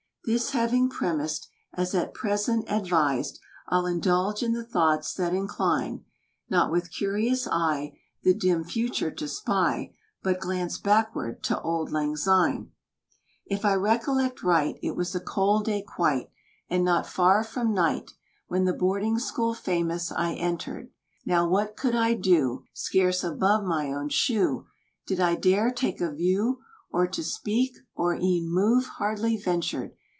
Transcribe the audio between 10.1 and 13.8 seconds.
But glance backward to "Auld Lang Syne." If I